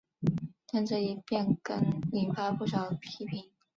[0.65, 3.51] 但这一变更引发不少批评。